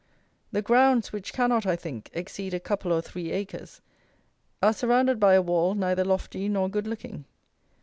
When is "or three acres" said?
2.91-3.81